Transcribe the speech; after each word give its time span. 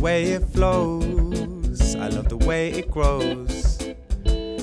Way 0.00 0.32
it 0.32 0.44
flows. 0.46 1.94
I 1.94 2.08
love 2.08 2.28
the 2.30 2.38
way 2.38 2.70
it 2.70 2.90
grows. 2.90 3.78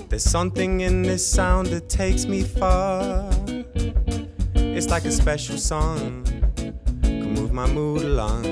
There's 0.09 0.23
something 0.23 0.81
in 0.81 1.03
this 1.03 1.25
sound 1.25 1.67
that 1.67 1.89
takes 1.89 2.25
me 2.25 2.41
far. 2.41 3.29
It's 4.55 4.89
like 4.89 5.05
a 5.05 5.11
special 5.11 5.57
song, 5.57 6.23
can 7.03 7.33
move 7.33 7.51
my 7.53 7.67
mood 7.67 8.01
along. 8.01 8.45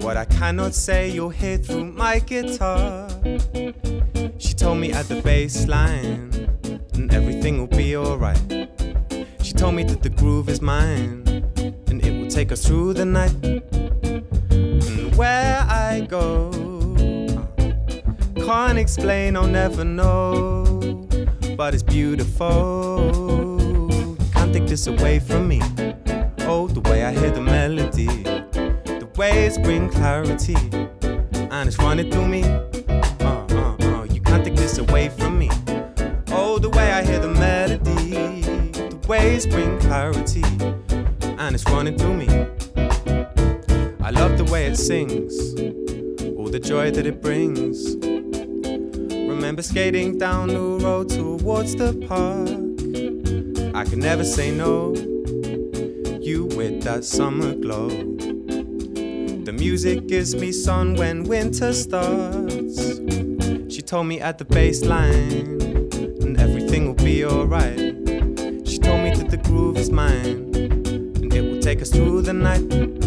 What 0.00 0.18
I 0.18 0.26
cannot 0.26 0.74
say, 0.74 1.10
you'll 1.10 1.30
hear 1.30 1.56
through 1.56 1.84
my 1.84 2.18
guitar. 2.18 3.08
She 4.38 4.52
told 4.52 4.78
me 4.78 4.92
at 4.92 5.08
the 5.08 5.22
bass 5.24 5.66
line, 5.66 6.30
and 6.94 7.12
everything 7.12 7.58
will 7.58 7.76
be 7.78 7.96
alright. 7.96 8.40
She 9.42 9.52
told 9.54 9.74
me 9.74 9.84
that 9.84 10.02
the 10.02 10.10
groove 10.10 10.50
is 10.50 10.60
mine, 10.60 11.24
and 11.86 12.04
it 12.04 12.12
will 12.20 12.28
take 12.28 12.52
us 12.52 12.66
through 12.66 12.92
the 12.94 13.06
night. 13.06 13.32
Where 15.16 15.64
I 15.66 16.06
go, 16.08 16.50
can't 18.36 18.78
explain, 18.78 19.34
I'll 19.34 19.46
never 19.46 19.82
know. 19.82 21.08
But 21.56 21.72
it's 21.72 21.82
beautiful. 21.82 23.10
Can't 24.34 24.52
take 24.52 24.66
this 24.66 24.86
away 24.86 25.18
from 25.20 25.48
me. 25.48 25.62
Oh, 26.40 26.68
the 26.68 26.80
way 26.84 27.04
I 27.04 27.12
hear 27.12 27.30
the 27.30 27.40
melody, 27.40 28.04
the 28.04 29.08
way 29.16 29.46
it's 29.46 29.56
bring 29.56 29.88
clarity, 29.88 30.54
and 31.50 31.66
it's 31.66 31.78
running 31.78 32.10
through 32.10 32.28
me. 32.28 32.44
Uh, 32.44 33.46
uh, 33.50 33.76
uh, 33.80 34.04
you 34.04 34.20
can't 34.20 34.44
take 34.44 34.56
this 34.56 34.76
away 34.76 35.08
from 35.08 35.38
me. 35.38 35.48
Oh, 36.28 36.58
the 36.60 36.68
way 36.68 36.92
I 36.92 37.02
hear 37.02 37.20
the 37.20 37.28
melody, 37.28 38.42
the 38.72 39.00
way 39.08 39.34
it's 39.34 39.46
bring 39.46 39.78
clarity, 39.80 40.44
and 41.38 41.54
it's 41.54 41.64
running 41.64 41.96
through 41.96 42.18
me. 42.18 42.55
I 44.06 44.10
love 44.10 44.38
the 44.38 44.44
way 44.44 44.66
it 44.66 44.76
sings, 44.76 45.36
all 46.38 46.46
the 46.48 46.60
joy 46.60 46.92
that 46.92 47.06
it 47.06 47.20
brings. 47.20 47.96
Remember 49.10 49.62
skating 49.62 50.16
down 50.16 50.46
the 50.46 50.60
road 50.60 51.08
towards 51.08 51.74
the 51.74 51.92
park. 52.06 53.74
I 53.74 53.84
could 53.84 53.98
never 53.98 54.22
say 54.22 54.52
no. 54.52 54.94
You 56.20 56.44
with 56.44 56.84
that 56.84 57.04
summer 57.04 57.52
glow. 57.56 57.88
The 57.88 59.52
music 59.52 60.06
gives 60.06 60.36
me 60.36 60.52
sun 60.52 60.94
when 60.94 61.24
winter 61.24 61.72
starts. 61.72 63.00
She 63.74 63.82
told 63.82 64.06
me 64.06 64.20
at 64.20 64.38
the 64.38 64.44
bass 64.44 64.84
line, 64.84 65.60
and 66.22 66.40
everything 66.40 66.86
will 66.86 67.04
be 67.04 67.24
alright. 67.24 67.76
She 68.68 68.78
told 68.78 69.00
me 69.00 69.16
that 69.16 69.30
the 69.30 69.40
groove 69.42 69.76
is 69.78 69.90
mine, 69.90 70.54
and 70.54 71.34
it 71.34 71.42
will 71.42 71.60
take 71.60 71.82
us 71.82 71.90
through 71.90 72.22
the 72.22 72.34
night. 72.34 73.05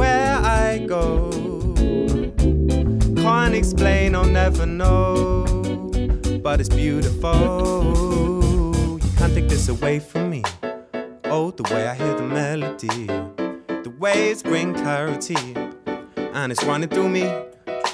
Where 0.00 0.36
I 0.38 0.78
go, 0.78 1.30
can't 3.16 3.54
explain, 3.54 4.14
I'll 4.14 4.24
never 4.24 4.64
know. 4.64 5.44
But 6.42 6.58
it's 6.58 6.70
beautiful. 6.70 7.34
You 9.04 9.10
can't 9.18 9.34
take 9.34 9.50
this 9.50 9.68
away 9.68 9.98
from 9.98 10.30
me. 10.30 10.42
Oh, 11.24 11.50
the 11.50 11.64
way 11.64 11.86
I 11.86 11.94
hear 11.94 12.14
the 12.14 12.22
melody, 12.22 12.86
the 12.86 13.92
way 13.98 14.30
it's 14.30 14.42
bring 14.42 14.72
clarity, 14.72 15.54
and 16.16 16.50
it's 16.50 16.64
running 16.64 16.88
through 16.88 17.10
me. 17.10 17.24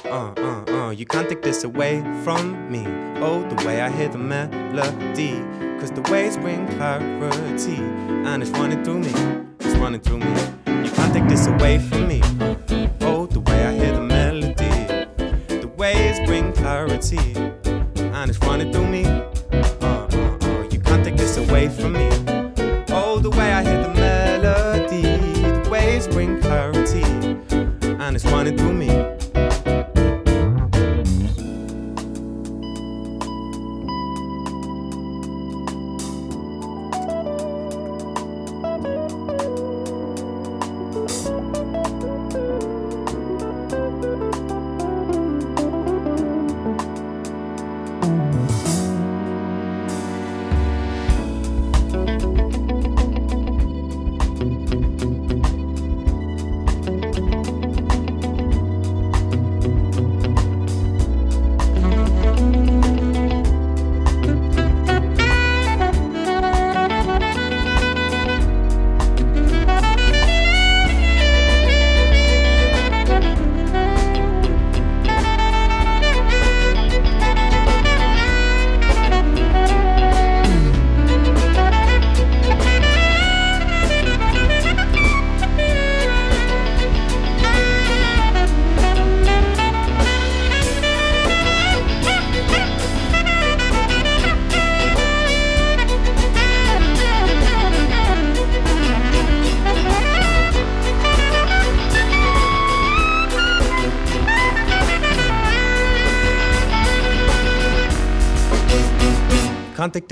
Uh, 0.04 0.32
uh, 0.36 0.64
uh, 0.68 0.90
you 0.90 1.06
can't 1.06 1.28
take 1.28 1.42
this 1.42 1.64
away 1.64 2.02
from 2.22 2.70
me. 2.70 2.84
Oh, 3.20 3.42
the 3.48 3.56
way 3.66 3.80
I 3.80 3.90
hear 3.90 4.08
the 4.08 4.18
melody, 4.18 5.42
cause 5.80 5.90
the 5.90 6.02
way 6.02 6.28
it's 6.28 6.36
bring 6.36 6.68
clarity, 6.76 7.82
and 8.28 8.44
it's 8.44 8.52
running 8.52 8.84
through 8.84 9.00
me. 9.00 9.12
It's 9.58 9.74
running 9.78 10.00
through 10.00 10.18
me. 10.18 10.65
You 10.86 10.92
can't 10.92 11.12
take 11.12 11.26
this 11.26 11.48
away 11.48 11.80
from 11.80 12.06
me. 12.06 12.20
Oh, 13.00 13.26
the 13.26 13.40
way 13.40 13.66
I 13.66 13.74
hear 13.74 13.92
the 13.92 14.00
melody, 14.00 14.54
the 15.48 15.68
way 15.76 15.94
it's 15.94 16.20
bring 16.28 16.52
clarity, 16.52 17.18
and 18.14 18.30
it's 18.30 18.38
running 18.38 18.72
through 18.72 18.86
me. 18.86 19.04
Uh, 19.04 19.26
uh, 19.82 20.38
uh, 20.42 20.68
you 20.70 20.78
can't 20.78 21.04
take 21.04 21.16
this 21.16 21.38
away 21.38 21.68
from 21.68 21.94
me. 21.94 22.08
Oh, 22.90 23.18
the 23.20 23.30
way 23.30 23.52
I 23.52 23.64
hear 23.64 23.82
the 23.82 23.94
melody, 23.94 25.02
the 25.64 25.68
way 25.68 25.96
it's 25.96 26.06
bring 26.06 26.40
clarity, 26.40 27.02
and 27.82 28.14
it's 28.14 28.24
running 28.26 28.56
through 28.56 28.74
me. 28.74 28.95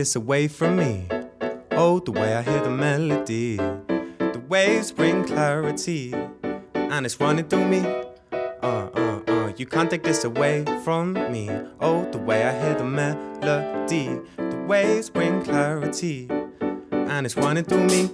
This 0.05 0.17
away 0.17 0.47
from 0.47 0.77
me. 0.77 1.09
Oh, 1.71 1.99
the 1.99 2.13
way 2.13 2.35
I 2.35 2.43
hear 2.43 2.63
the 2.63 2.69
melody, 2.69 3.57
the 3.57 4.43
waves 4.51 4.93
bring 4.93 5.25
clarity, 5.25 6.13
and 6.75 7.07
it's 7.07 7.19
running 7.19 7.47
through 7.47 7.67
me. 7.67 7.81
Uh, 7.81 8.91
uh, 8.95 9.21
uh, 9.27 9.53
you 9.57 9.65
can't 9.65 9.91
take 9.91 10.03
this 10.03 10.25
away 10.25 10.67
from 10.85 11.15
me. 11.33 11.49
Oh, 11.81 12.05
the 12.13 12.19
way 12.19 12.45
I 12.45 12.53
hear 12.63 12.75
the 12.75 12.85
melody, 12.85 14.21
the 14.37 14.65
waves 14.69 15.09
bring 15.09 15.43
clarity, 15.43 16.29
and 16.91 17.25
it's 17.25 17.39
running 17.39 17.65
through 17.65 17.85
me. 17.85 18.11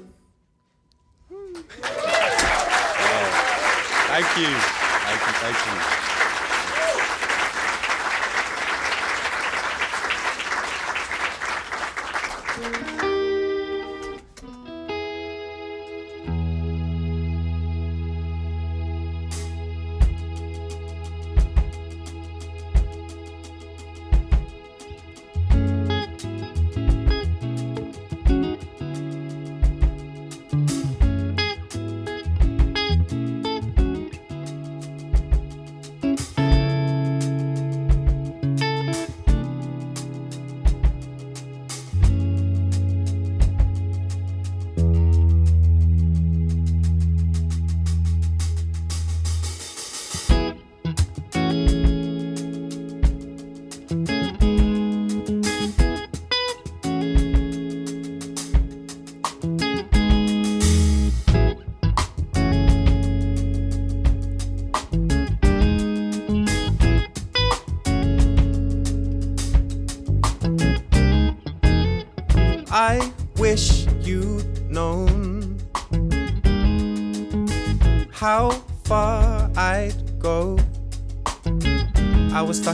Thank 4.13 4.29
you. 4.39 4.53
Thank 5.07 5.21
you. 5.27 5.33
Thank 5.43 5.59
you. 5.67 6.10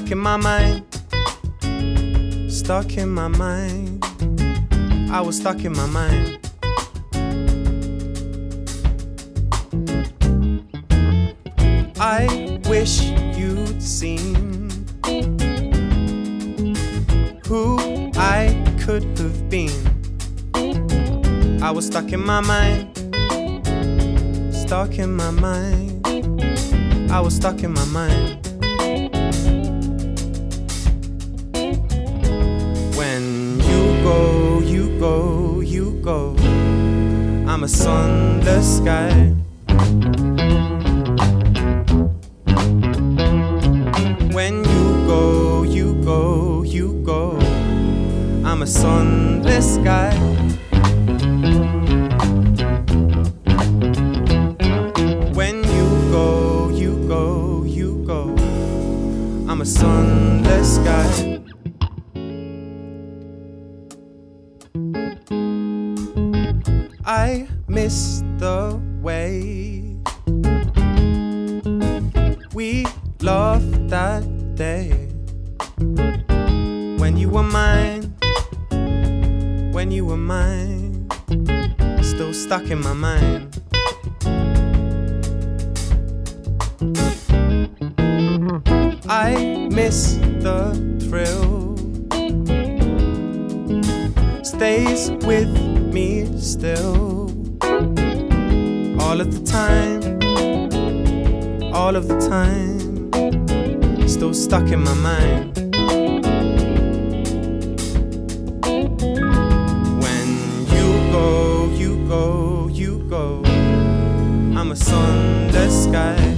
Stuck 0.07 0.13
in 0.13 0.23
my 0.23 0.37
mind, 0.37 0.85
stuck 2.49 2.97
in 2.97 3.09
my 3.09 3.27
mind. 3.27 4.05
I 5.11 5.21
was 5.21 5.37
stuck 5.37 5.65
in 5.65 5.73
my 5.73 5.87
mind. 5.87 6.39
I 11.99 12.61
wish 12.69 13.03
you'd 13.37 13.83
seen 13.83 14.71
who 17.49 17.77
I 18.15 18.55
could 18.85 19.03
have 19.19 19.51
been. 19.51 19.75
I 21.61 21.73
was 21.73 21.87
stuck 21.87 22.13
in 22.13 22.25
my 22.25 22.41
mind, 22.41 22.97
stuck 24.55 25.01
in 25.01 25.17
my 25.17 25.33
mind. 25.33 26.07
I 27.11 27.19
was 27.19 27.35
stuck 27.35 27.65
in 27.65 27.73
my 27.73 27.85
mind. 27.87 28.46
Go. 36.07 36.37
I'm 37.49 37.65
a 37.65 37.69
sunless 37.69 38.77
sky. 38.77 39.35
I 67.09 67.47
miss 67.69 68.25
the 68.39 68.83
way 69.01 69.95
we 72.53 72.85
loved 73.21 73.91
that 73.91 74.25
day 74.57 74.91
when 76.99 77.17
you 77.17 77.29
were 77.31 77.45
mine, 77.45 78.13
when 79.71 79.93
you 79.93 80.05
were 80.05 80.17
mine, 80.17 81.09
still 82.03 82.35
stuck 82.35 82.71
in 82.73 82.81
my 82.81 82.93
mind. 82.93 83.63
I 89.09 89.69
miss 89.71 90.17
the 90.43 90.75
thrill, 90.99 91.77
stays 94.43 95.13
with 95.25 95.66
me 95.97 96.27
still, 96.39 97.31
all 99.01 99.19
of 99.19 99.29
the 99.33 99.43
time, 99.47 100.03
all 101.73 101.97
of 101.97 102.07
the 102.07 102.19
time 102.29 102.77
still 104.07 104.35
stuck 104.35 104.69
in 104.73 104.81
my 104.85 104.93
mind. 104.93 105.57
When 110.03 110.29
you 110.77 110.87
go, 111.17 111.71
you 111.83 112.07
go, 112.07 112.69
you 112.71 112.99
go. 113.09 113.43
I'm 114.59 114.73
a 114.73 114.77
sunless 114.77 115.85
sky. 115.85 116.36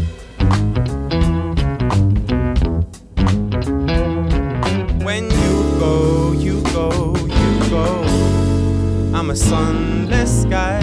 Sunless 9.48 10.42
sky. 10.42 10.82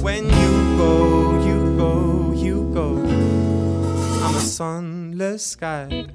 When 0.00 0.24
you 0.24 0.52
go, 0.80 1.44
you 1.44 1.76
go, 1.76 2.32
you 2.32 2.70
go. 2.72 2.88
I'm 4.24 4.34
a 4.34 4.40
sunless 4.40 5.44
sky. 5.44 6.06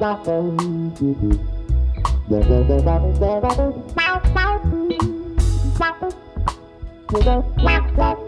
Thank 0.00 0.26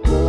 you. 0.07 0.22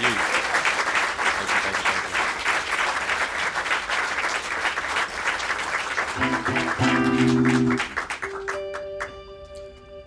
You. 0.00 0.06
Thank 0.06 1.50
you, 1.50 1.58
thank 1.64 1.76
you, 1.76 1.82
thank 7.42 7.72
you. 7.72 7.78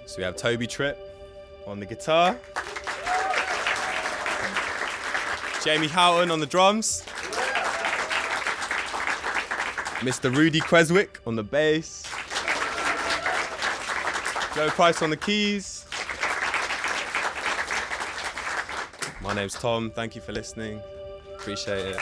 So 0.06 0.18
we 0.18 0.24
have 0.24 0.38
Toby 0.38 0.66
Tripp 0.66 0.98
on 1.68 1.82
the 1.82 1.86
guitar, 1.86 2.38
Jamie 5.62 5.88
Houghton 5.88 6.32
on 6.32 6.40
the 6.40 6.46
drums, 6.46 7.04
Mr. 10.00 10.34
Rudi 10.34 10.62
Creswick 10.62 11.20
on 11.28 11.36
the 11.36 11.44
bass, 11.44 12.04
Joe 14.56 14.70
Price 14.70 15.02
on 15.02 15.10
the 15.10 15.18
keys, 15.18 15.71
My 19.32 19.36
name's 19.36 19.54
Tom. 19.54 19.92
Thank 19.92 20.14
you 20.14 20.22
for 20.22 20.34
listening. 20.34 20.82
Appreciate 21.36 21.96
it. 21.96 21.98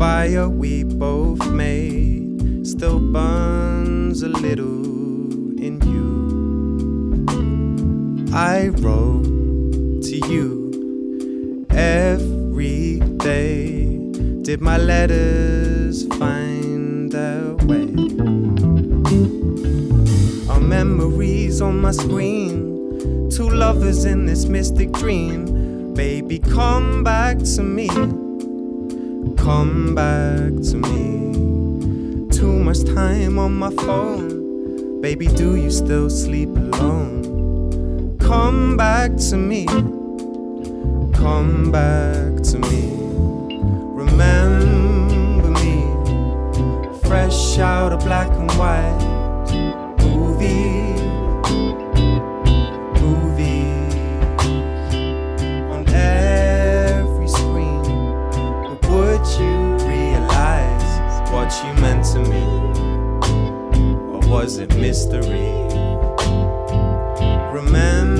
Fire 0.00 0.48
we 0.48 0.82
both 0.82 1.46
made 1.50 2.66
still 2.66 2.98
burns 2.98 4.22
a 4.22 4.30
little 4.30 5.60
in 5.60 5.78
you. 5.92 7.26
I 8.32 8.68
wrote 8.80 9.24
to 10.04 10.16
you 10.26 11.66
every 11.68 13.00
day. 13.18 13.98
Did 14.40 14.62
my 14.62 14.78
letters 14.78 16.06
find 16.16 17.12
their 17.12 17.54
way? 17.68 17.92
Our 20.48 20.60
memories 20.60 21.60
on 21.60 21.78
my 21.78 21.90
screen. 21.90 23.28
Two 23.28 23.50
lovers 23.50 24.06
in 24.06 24.24
this 24.24 24.46
mystic 24.46 24.92
dream. 24.92 25.92
Baby, 25.92 26.38
come 26.38 27.04
back 27.04 27.36
to 27.56 27.62
me. 27.62 27.90
Come 29.36 29.94
back 29.94 30.52
to 30.70 30.76
me. 30.76 32.28
Too 32.30 32.58
much 32.58 32.84
time 32.84 33.38
on 33.38 33.54
my 33.54 33.70
phone. 33.70 35.00
Baby, 35.00 35.26
do 35.26 35.56
you 35.56 35.70
still 35.70 36.08
sleep 36.08 36.48
alone? 36.48 38.16
Come 38.18 38.76
back 38.76 39.16
to 39.30 39.36
me. 39.36 39.66
Come 41.14 41.70
back 41.70 42.42
to 42.44 42.58
me. 42.58 42.96
Remember 43.92 45.50
me. 45.50 45.84
Fresh 47.02 47.58
out 47.58 47.92
of 47.92 48.00
black 48.00 48.30
and 48.30 48.50
white. 48.52 49.09
Would 59.20 59.38
you 59.38 59.76
realize 59.86 61.30
what 61.30 61.52
you 61.62 61.74
meant 61.74 62.06
to 62.06 62.20
me? 62.20 62.42
Or 64.14 64.20
was 64.26 64.56
it 64.56 64.74
mystery? 64.76 65.52
Remember 67.52 68.19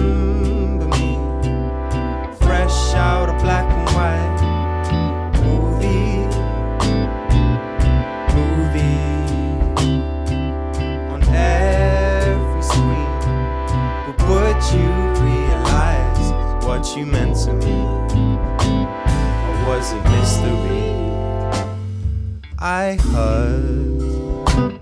I 22.62 22.98
heard 23.12 24.80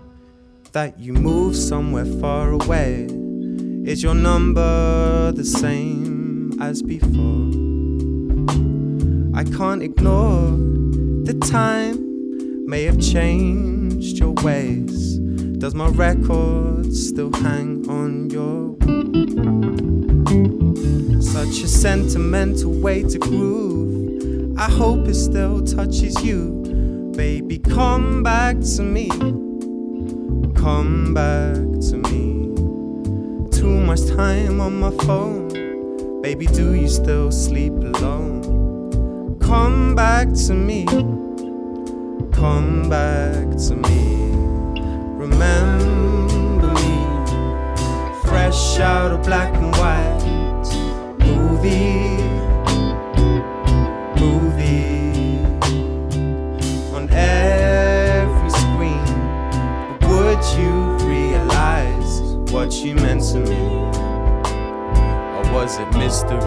that 0.73 0.99
you 0.99 1.13
moved 1.13 1.57
somewhere 1.57 2.07
far 2.21 2.51
away. 2.51 3.07
Is 3.85 4.03
your 4.03 4.17
number 4.17 5.31
the 5.31 5.45
same 5.45 6.61
as 6.61 6.83
before? 6.83 7.53
I 9.39 9.45
can't 9.45 9.85
ignore 9.85 10.51
the 11.23 11.39
time 11.49 12.67
may 12.67 12.83
have 12.83 13.01
changed 13.01 14.19
your 14.19 14.33
ways. 14.43 15.19
Does 15.59 15.77
my 15.77 15.87
record 15.91 16.93
still 16.93 17.33
hang 17.33 17.89
on 17.89 18.29
your 18.29 18.71
wall? 18.81 19.05
Such 21.23 21.63
a 21.63 21.69
sentimental 21.69 22.73
way 22.73 23.05
to 23.05 23.19
groove. 23.21 24.59
I 24.59 24.69
hope 24.69 25.07
it 25.07 25.15
still 25.15 25.65
touches 25.65 26.21
you. 26.25 26.58
Baby, 27.19 27.59
come 27.59 28.23
back 28.23 28.61
to 28.77 28.83
me. 28.85 29.09
Come 30.55 31.15
back 31.15 31.57
to 31.91 31.97
me. 31.97 32.55
Too 33.51 33.81
much 33.81 34.07
time 34.07 34.61
on 34.61 34.79
my 34.79 34.93
phone. 35.05 35.49
Baby, 36.23 36.47
do 36.47 36.75
you 36.75 36.89
still 36.89 37.33
sleep 37.33 37.73
alone? 37.73 39.37
Come 39.41 39.97
back 39.97 40.33
to 40.47 40.55
me. 40.55 40.87
Come 42.31 42.89
back 42.89 43.51
to 43.67 43.75
me. 43.75 44.31
Remember 45.19 46.73
me. 46.73 46.99
Fresh 48.29 48.79
out 48.79 49.11
of 49.11 49.25
black 49.25 49.53
and 49.57 49.75
white. 49.75 51.27
Movie. 51.27 52.28
What 62.69 62.85
you 62.85 62.95
meant 62.97 63.23
to 63.23 63.39
me? 63.39 63.57
Or 65.37 65.45
was 65.55 65.79
it 65.79 65.91
mystery? 65.97 66.39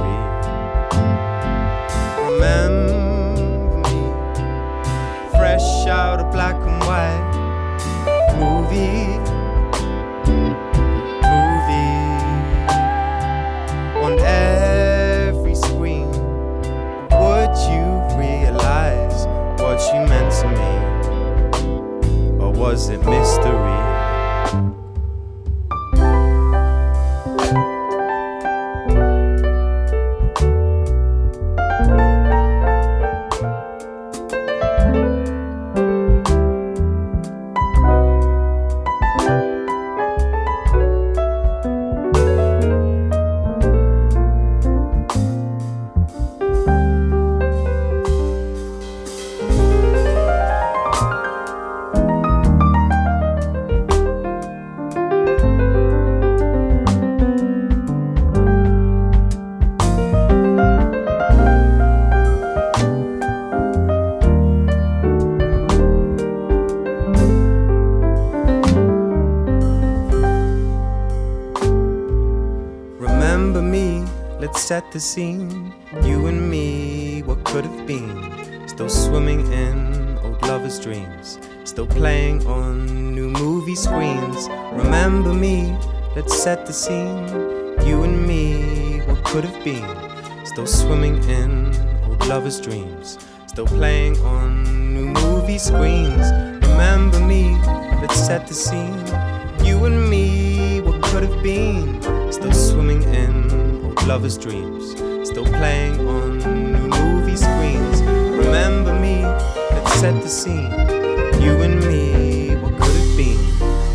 Remember 2.29 3.77
me, 3.89 4.01
fresh 5.31 5.87
out 5.87 6.19
of 6.19 6.31
black 6.31 6.57
and 6.57 6.79
white. 6.83 7.31
Movie, 8.37 9.17
movie 11.25 12.05
on 14.05 14.19
every 14.19 15.55
screen. 15.55 16.11
Would 17.17 17.57
you 17.71 17.85
realize 18.15 19.25
what 19.59 19.81
meant 20.07 20.31
to 20.41 20.47
me? 20.59 20.73
Or 22.39 22.51
was 22.51 22.89
it 22.89 23.03
mystery? 23.05 23.70
Set 74.61 74.91
the 74.91 74.99
scene. 74.99 75.73
You 76.03 76.27
and 76.27 76.49
me, 76.49 77.23
what 77.23 77.43
could 77.43 77.65
have 77.65 77.87
been. 77.87 78.67
Still 78.67 78.89
swimming 78.89 79.51
in 79.51 80.19
old 80.19 80.39
lovers' 80.43 80.79
dreams. 80.79 81.39
Still 81.63 81.87
playing 81.87 82.45
on 82.45 83.15
new 83.15 83.29
movie 83.29 83.75
screens. 83.75 84.49
Remember 84.71 85.33
me, 85.33 85.75
let's 86.15 86.37
set 86.43 86.67
the 86.67 86.73
scene. 86.73 87.27
You 87.87 88.03
and 88.03 88.27
me, 88.27 88.99
what 89.07 89.23
could 89.23 89.45
have 89.45 89.63
been. 89.63 90.45
Still 90.45 90.67
swimming 90.67 91.17
in 91.23 91.75
old 92.07 92.23
lovers' 92.27 92.61
dreams. 92.61 93.17
Still 93.47 93.65
playing 93.65 94.15
on 94.19 94.93
new 94.93 95.07
movie 95.07 95.57
screens. 95.57 96.31
Remember 96.69 97.19
me, 97.19 97.57
let's 97.99 98.19
set 98.27 98.45
the 98.47 98.53
scene. 98.53 99.07
You 99.65 99.85
and 99.85 100.07
me, 100.07 100.81
what 100.81 101.01
could 101.01 101.23
have 101.23 101.41
been. 101.41 101.99
Still 102.31 102.53
swimming 102.53 103.03
in 103.03 103.50
lovers' 104.07 104.37
dreams. 104.37 104.91
Still 105.27 105.45
playing 105.45 106.07
on 106.07 106.39
new 106.39 106.87
movie 106.87 107.35
screens. 107.35 108.01
Remember 108.01 108.93
me, 108.99 109.23
let's 109.23 109.93
set 109.99 110.21
the 110.21 110.27
scene. 110.27 110.71
You 111.41 111.61
and 111.61 111.79
me, 111.87 112.55
what 112.55 112.73
could 112.79 112.95
it 112.95 113.17
be? 113.17 113.35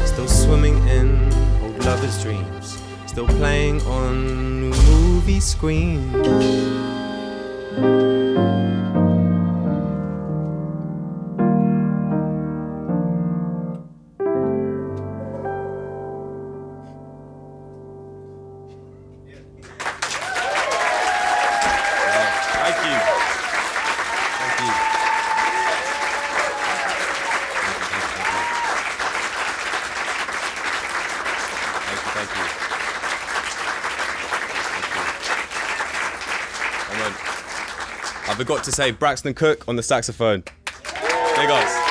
Still 0.06 0.28
swimming 0.28 0.76
in 0.88 1.32
old 1.62 1.84
lovers' 1.84 2.22
dreams. 2.22 2.78
Still 3.06 3.26
playing 3.26 3.80
on 3.82 4.60
new 4.60 4.74
movie 4.90 5.40
screens. 5.40 6.14
I 38.36 38.38
forgot 38.38 38.62
to 38.64 38.70
say 38.70 38.90
Braxton 38.90 39.32
Cook 39.32 39.66
on 39.66 39.76
the 39.76 39.82
saxophone. 39.82 40.42
Big 40.42 41.48
ups. 41.48 41.85